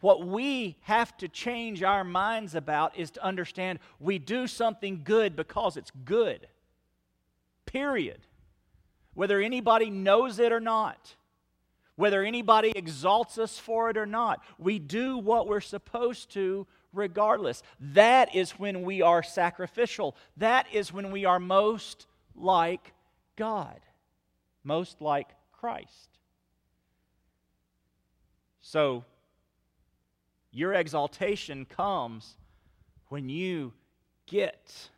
[0.00, 5.36] What we have to change our minds about is to understand we do something good
[5.36, 6.46] because it's good.
[7.64, 8.20] Period.
[9.14, 11.16] Whether anybody knows it or not,
[11.96, 17.62] whether anybody exalts us for it or not, we do what we're supposed to regardless.
[17.80, 20.14] That is when we are sacrificial.
[20.36, 22.92] That is when we are most like
[23.36, 23.80] God,
[24.62, 26.18] most like Christ.
[28.60, 29.04] So,
[30.56, 32.38] your exaltation comes
[33.08, 33.74] when you
[34.26, 34.88] get,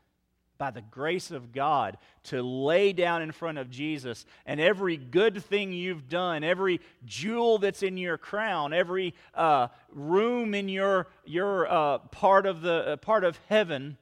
[0.57, 5.43] by the grace of God, to lay down in front of Jesus, and every good
[5.43, 11.67] thing you've done, every jewel that's in your crown, every uh, room in your, your
[11.67, 13.99] uh, part, of the, uh, part of heaven,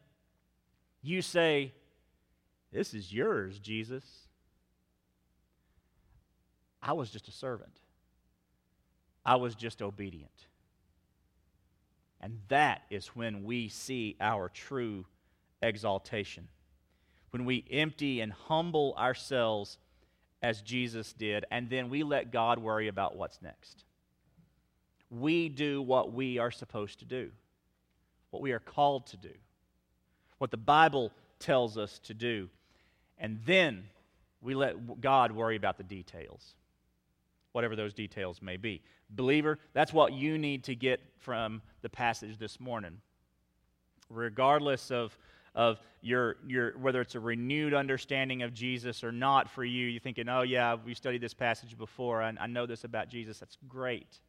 [1.03, 1.73] you say,
[2.71, 4.05] This is yours, Jesus.
[6.83, 7.81] I was just a servant.
[9.25, 10.47] I was just obedient.
[12.27, 15.05] And that is when we see our true
[15.62, 16.49] exaltation.
[17.31, 19.79] When we empty and humble ourselves
[20.43, 23.85] as Jesus did, and then we let God worry about what's next.
[25.09, 27.31] We do what we are supposed to do,
[28.31, 29.35] what we are called to do,
[30.39, 32.49] what the Bible tells us to do.
[33.19, 33.85] And then
[34.41, 36.57] we let God worry about the details,
[37.57, 38.83] whatever those details may be.
[39.09, 43.01] Believer, that's what you need to get from the passage this morning.
[44.11, 45.16] Regardless of,
[45.55, 50.01] of your, your, whether it's a renewed understanding of Jesus or not for you, you're
[50.03, 52.21] thinking, oh, yeah, we studied this passage before.
[52.23, 53.38] I, I know this about Jesus.
[53.38, 54.21] That's great.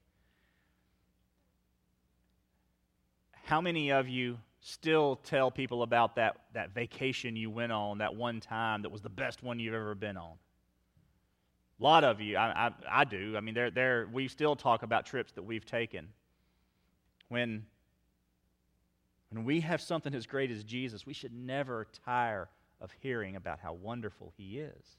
[3.44, 8.16] How many of you still tell people about that, that vacation you went on that
[8.16, 10.36] one time that was the best one you've ever been on?
[11.80, 13.36] A lot of you, I, I, I do.
[13.38, 16.08] I mean, they're, they're, we still talk about trips that we've taken.
[17.30, 17.66] When,
[19.30, 22.50] when we have something as great as Jesus, we should never tire
[22.82, 24.98] of hearing about how wonderful He is.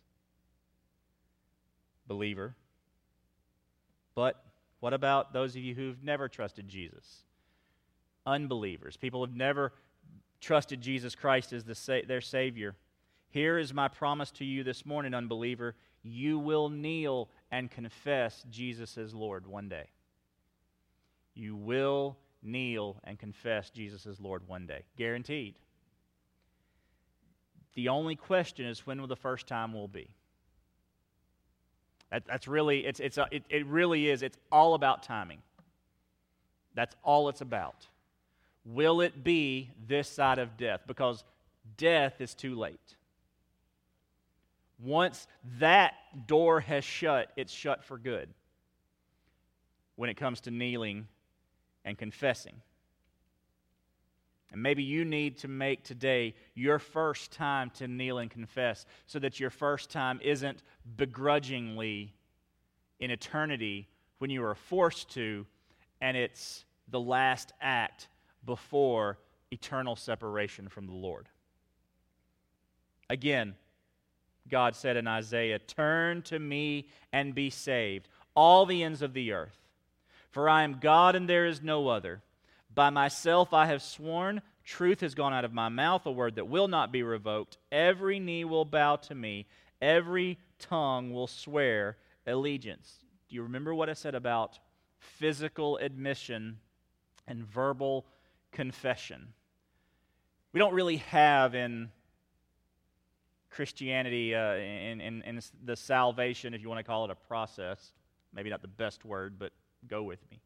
[2.06, 2.54] Believer.
[4.14, 4.42] But
[4.80, 7.24] what about those of you who've never trusted Jesus?
[8.24, 9.72] Unbelievers, people who've never
[10.40, 12.76] trusted Jesus Christ as the, their Savior.
[13.30, 18.96] Here is my promise to you this morning, unbeliever you will kneel and confess Jesus
[18.99, 19.86] as Lord one day.
[21.34, 24.82] You will kneel and confess Jesus as Lord one day.
[24.96, 25.57] Guaranteed.
[27.74, 30.11] The only question is when will the first time will be?
[32.11, 34.22] That, that's really, it's, it's a, it, it really is.
[34.22, 35.42] It's all about timing.
[36.74, 37.86] That's all it's about.
[38.64, 40.82] Will it be this side of death?
[40.86, 41.24] Because
[41.76, 42.96] death is too late.
[44.79, 45.26] Once
[45.59, 45.95] that
[46.26, 48.29] door has shut, it's shut for good.
[49.99, 51.09] when it comes to kneeling
[51.85, 52.55] and confessing.
[54.53, 59.18] And maybe you need to make today your first time to kneel and confess so
[59.18, 60.62] that your first time isn't
[60.97, 62.14] begrudgingly
[63.01, 65.45] in eternity when you are forced to,
[66.01, 68.07] and it's the last act
[68.47, 69.18] before
[69.51, 71.29] eternal separation from the Lord.
[73.11, 73.57] Again,
[74.49, 79.32] God said in Isaiah, Turn to me and be saved, all the ends of the
[79.32, 79.59] earth.
[80.30, 82.22] For I am God and there is no other.
[82.74, 86.49] By myself I have sworn, truth has gone out of my mouth, a word that
[86.49, 87.59] will not be revoked.
[87.72, 89.46] Every knee will bow to me,
[89.80, 91.96] every tongue will swear
[92.26, 92.99] allegiance.
[93.28, 94.59] Do you remember what I said about
[94.99, 96.59] physical admission
[97.26, 98.07] and verbal
[98.53, 99.32] confession?
[100.53, 101.90] We don't really have in
[103.51, 107.92] Christianity, uh, in, in, in the salvation, if you want to call it a process,
[108.32, 109.53] maybe not the best word, but
[109.88, 110.40] go with me.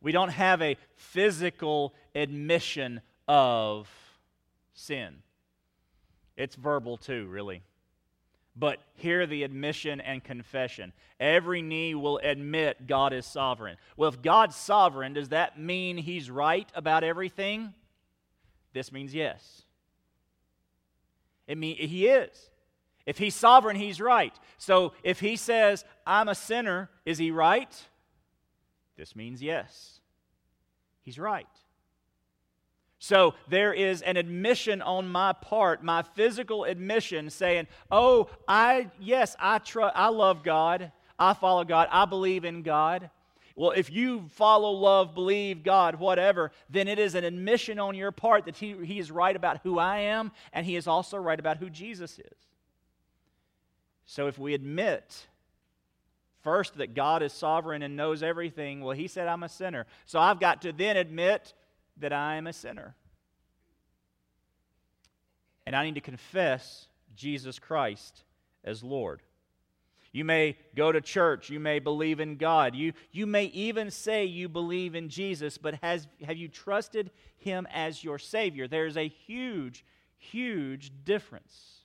[0.00, 3.88] We don't have a physical admission of
[4.74, 5.16] sin.
[6.36, 7.62] It's verbal too, really.
[8.56, 10.92] But hear the admission and confession.
[11.18, 13.76] Every knee will admit God is sovereign.
[13.96, 17.74] Well, if God's sovereign, does that mean he's right about everything?
[18.72, 19.62] This means yes.
[21.50, 22.48] It mean he is.
[23.06, 24.32] If he's sovereign, he's right.
[24.56, 27.88] So if he says, I'm a sinner, is he right?
[28.96, 29.98] This means yes.
[31.02, 31.48] He's right.
[33.00, 39.34] So there is an admission on my part, my physical admission saying, "Oh, I yes,
[39.40, 40.92] I trust I love God.
[41.18, 41.88] I follow God.
[41.90, 43.10] I believe in God."
[43.60, 48.10] Well, if you follow, love, believe God, whatever, then it is an admission on your
[48.10, 51.38] part that he, he is right about who I am, and He is also right
[51.38, 52.38] about who Jesus is.
[54.06, 55.26] So if we admit
[56.42, 59.84] first that God is sovereign and knows everything, well, He said I'm a sinner.
[60.06, 61.52] So I've got to then admit
[61.98, 62.94] that I am a sinner.
[65.66, 68.24] And I need to confess Jesus Christ
[68.64, 69.20] as Lord.
[70.12, 71.50] You may go to church.
[71.50, 72.74] You may believe in God.
[72.74, 77.66] You, you may even say you believe in Jesus, but has, have you trusted Him
[77.72, 78.66] as your Savior?
[78.66, 79.84] There's a huge,
[80.18, 81.84] huge difference.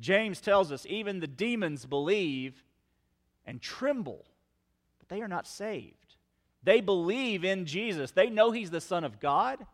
[0.00, 2.64] James tells us even the demons believe
[3.46, 4.24] and tremble,
[4.98, 6.16] but they are not saved.
[6.62, 8.10] They believe in Jesus.
[8.10, 9.64] They know He's the Son of God.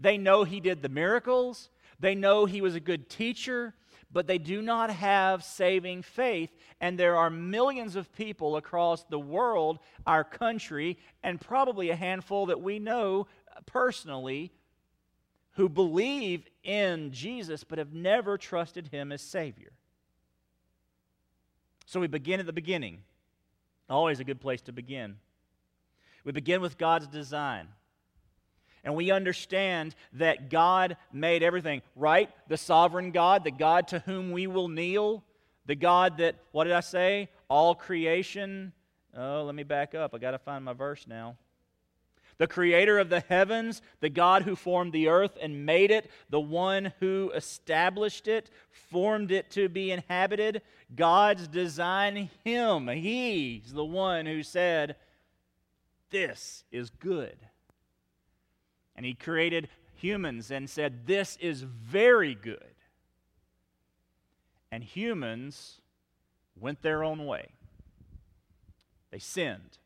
[0.00, 1.70] They know He did the miracles.
[2.00, 3.74] They know He was a good teacher,
[4.14, 6.48] but they do not have saving faith.
[6.80, 12.46] And there are millions of people across the world, our country, and probably a handful
[12.46, 13.26] that we know
[13.66, 14.52] personally
[15.56, 19.72] who believe in Jesus but have never trusted Him as Savior.
[21.84, 23.02] So we begin at the beginning.
[23.90, 25.16] Always a good place to begin.
[26.24, 27.68] We begin with God's design.
[28.84, 32.30] And we understand that God made everything, right?
[32.48, 35.24] The sovereign God, the God to whom we will kneel,
[35.66, 37.30] the God that, what did I say?
[37.48, 38.72] All creation.
[39.16, 40.14] Oh, let me back up.
[40.14, 41.36] I got to find my verse now.
[42.36, 46.40] The creator of the heavens, the God who formed the earth and made it, the
[46.40, 50.62] one who established it, formed it to be inhabited.
[50.94, 52.88] God's design, Him.
[52.88, 54.96] He's the one who said,
[56.10, 57.36] This is good.
[58.96, 62.58] And He created humans and said, This is very good.
[64.70, 65.80] And humans
[66.58, 67.48] went their own way,
[69.10, 69.78] they sinned.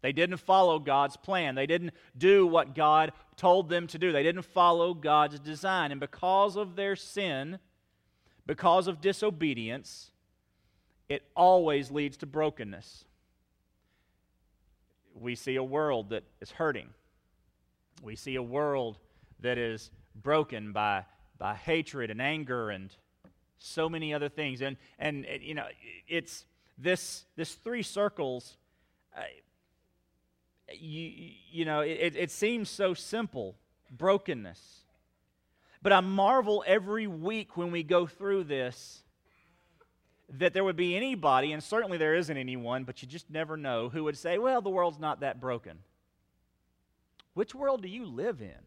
[0.00, 1.56] They didn't follow God's plan.
[1.56, 4.12] They didn't do what God told them to do.
[4.12, 5.90] They didn't follow God's design.
[5.90, 7.58] And because of their sin,
[8.46, 10.12] because of disobedience,
[11.08, 13.06] it always leads to brokenness.
[15.14, 16.90] We see a world that is hurting.
[18.02, 18.98] We see a world
[19.40, 21.04] that is broken by,
[21.38, 22.90] by hatred and anger and
[23.58, 24.62] so many other things.
[24.62, 25.66] And, and, you know,
[26.06, 26.44] it's
[26.76, 28.56] this, this three circles.
[29.16, 29.22] Uh,
[30.72, 33.56] you, you know, it, it seems so simple
[33.90, 34.60] brokenness.
[35.82, 39.02] But I marvel every week when we go through this
[40.34, 43.88] that there would be anybody, and certainly there isn't anyone, but you just never know,
[43.88, 45.78] who would say, well, the world's not that broken.
[47.38, 48.58] Which world do you live in?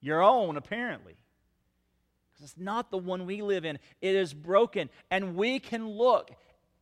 [0.00, 1.18] Your own, apparently.
[2.32, 3.78] Because it's not the one we live in.
[4.00, 4.88] It is broken.
[5.10, 6.30] And we can look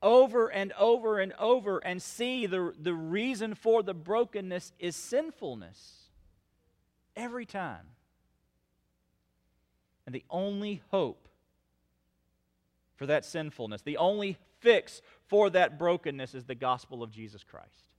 [0.01, 6.11] over and over and over and see the, the reason for the brokenness is sinfulness.
[7.17, 7.89] Every time.
[10.07, 11.29] And the only hope
[12.95, 17.94] for that sinfulness, the only fix for that brokenness is the gospel of Jesus Christ.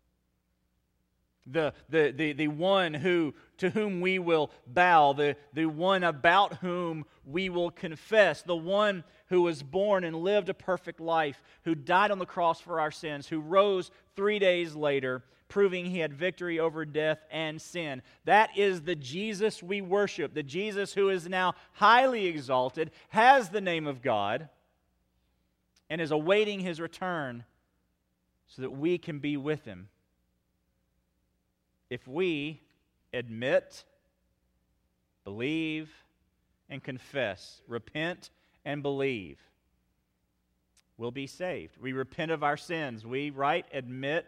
[1.47, 6.55] The, the, the, the one who, to whom we will bow, the, the one about
[6.55, 11.75] whom we will confess, the one who was born and lived a perfect life, who
[11.75, 16.13] died on the cross for our sins, who rose three days later, proving he had
[16.13, 18.01] victory over death and sin.
[18.25, 23.61] That is the Jesus we worship, the Jesus who is now highly exalted, has the
[23.61, 24.49] name of God,
[25.89, 27.43] and is awaiting his return
[28.47, 29.89] so that we can be with him
[31.95, 32.59] if we
[33.13, 33.85] admit,
[35.23, 35.89] believe,
[36.69, 38.31] and confess, repent
[38.65, 39.39] and believe,
[40.97, 41.77] we'll be saved.
[41.79, 43.05] We repent of our sins.
[43.05, 44.25] We, right, admit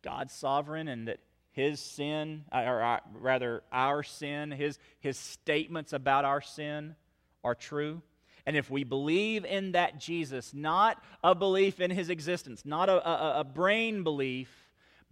[0.00, 1.18] God's sovereign and that
[1.52, 6.96] his sin, or uh, rather our sin, his, his statements about our sin
[7.44, 8.00] are true.
[8.46, 13.06] And if we believe in that Jesus, not a belief in his existence, not a,
[13.06, 14.63] a, a brain belief,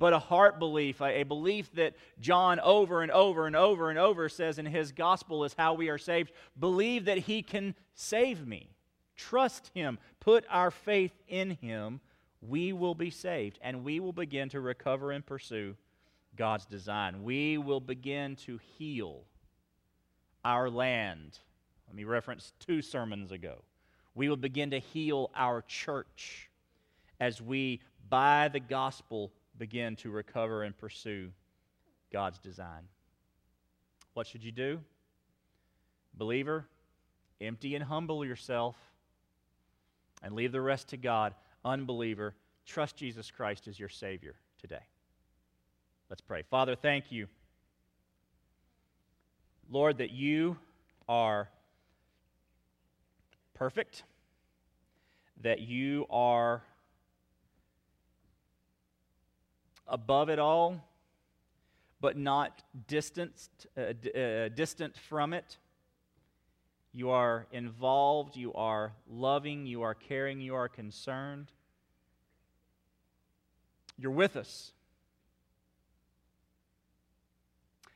[0.03, 4.29] but a heart belief, a, belief that John over and over and over and over
[4.29, 6.33] says in his gospel is how we are saved.
[6.59, 8.75] Believe that he can save me.
[9.15, 10.01] Trust him.
[10.19, 12.01] Put our faith in him.
[12.41, 15.77] We will be saved, and we will begin to recover and pursue
[16.35, 17.23] God's design.
[17.23, 19.23] We will begin to heal
[20.45, 21.39] our land.
[21.87, 23.63] Let me reference two sermons ago.
[24.17, 26.51] We will begin to heal our church
[27.21, 29.31] as we, by the gospel,
[29.63, 31.31] begin to recover and pursue
[32.13, 32.83] God's design.
[34.13, 34.81] What should you do?
[36.15, 36.67] Believer,
[37.41, 38.75] empty and humble yourself
[40.21, 41.33] and leave the rest to God.
[41.65, 42.35] Unbeliever,
[42.67, 44.83] trust Jesus Christ as your Savior today.
[46.11, 46.43] Let's pray.
[46.43, 47.29] Father, thank you.
[49.71, 50.57] Lord, that you
[51.09, 51.49] are
[53.55, 54.03] perfect,
[55.41, 56.65] that you are
[59.93, 60.83] above it all,
[62.01, 65.59] but not distanced, uh, d- uh, distant from it.
[66.95, 71.53] You are involved, you are loving, you are caring, you are concerned.
[73.99, 74.73] You're with us.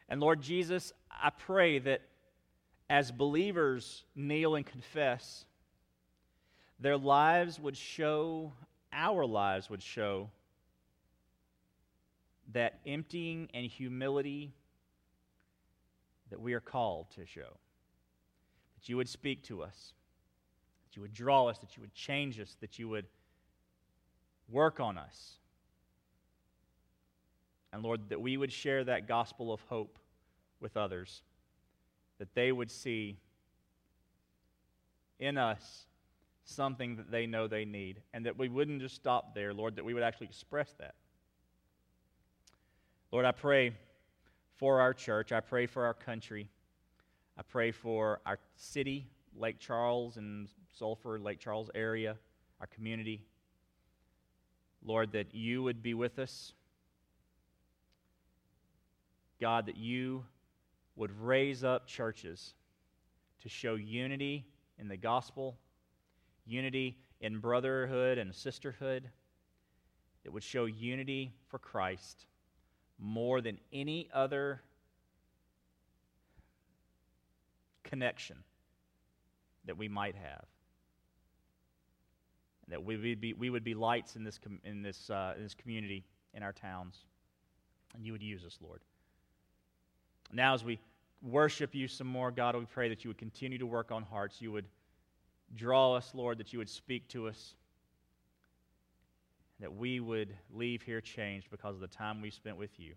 [0.08, 2.02] And Lord Jesus, I pray that
[2.88, 5.46] as believers kneel and confess,
[6.78, 8.52] their lives would show,
[8.92, 10.30] our lives would show
[12.52, 14.52] that emptying and humility
[16.30, 17.58] that we are called to show.
[18.76, 19.94] That you would speak to us,
[20.84, 23.06] that you would draw us, that you would change us, that you would
[24.50, 25.38] work on us.
[27.72, 29.98] And Lord, that we would share that gospel of hope
[30.60, 31.22] with others,
[32.18, 33.18] that they would see
[35.18, 35.86] in us
[36.44, 39.84] something that they know they need, and that we wouldn't just stop there, Lord, that
[39.84, 40.94] we would actually express that.
[43.16, 43.72] Lord, I pray
[44.56, 45.32] for our church.
[45.32, 46.50] I pray for our country.
[47.38, 50.48] I pray for our city, Lake Charles and
[50.78, 52.18] Sulphur, Lake Charles area,
[52.60, 53.24] our community.
[54.84, 56.52] Lord, that you would be with us.
[59.40, 60.22] God, that you
[60.94, 62.52] would raise up churches
[63.40, 64.44] to show unity
[64.78, 65.56] in the gospel,
[66.44, 69.08] unity in brotherhood and sisterhood,
[70.22, 72.26] that would show unity for Christ
[72.98, 74.62] more than any other
[77.84, 78.36] connection
[79.66, 80.44] that we might have.
[82.68, 85.42] That we would be, we would be lights in this, com- in, this, uh, in
[85.42, 87.04] this community, in our towns.
[87.94, 88.80] And you would use us, Lord.
[90.32, 90.80] Now, as we
[91.22, 94.40] worship you some more, God, we pray that you would continue to work on hearts.
[94.40, 94.66] You would
[95.54, 97.54] draw us, Lord, that you would speak to us
[99.60, 102.94] that we would leave here changed because of the time we spent with you.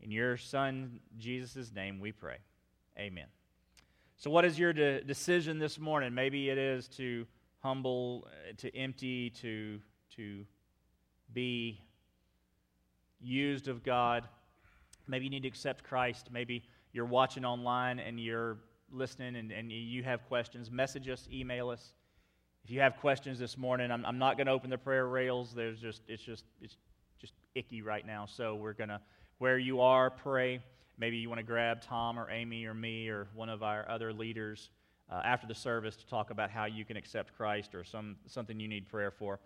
[0.00, 2.38] In your Son, Jesus' name, we pray.
[2.98, 3.26] Amen.
[4.16, 6.14] So, what is your de- decision this morning?
[6.14, 7.26] Maybe it is to
[7.60, 9.80] humble, uh, to empty, to,
[10.16, 10.44] to
[11.32, 11.80] be
[13.20, 14.28] used of God.
[15.06, 16.28] Maybe you need to accept Christ.
[16.32, 18.58] Maybe you're watching online and you're
[18.90, 20.70] listening and, and you have questions.
[20.70, 21.92] Message us, email us.
[22.64, 25.52] If you have questions this morning, I'm, I'm not going to open the prayer rails.
[25.54, 26.76] There's just it's just it's
[27.20, 28.26] just icky right now.
[28.26, 29.00] So we're to
[29.38, 30.60] where you are pray.
[30.98, 34.12] Maybe you want to grab Tom or Amy or me or one of our other
[34.12, 34.70] leaders
[35.10, 38.60] uh, after the service to talk about how you can accept Christ or some something
[38.60, 39.40] you need prayer for.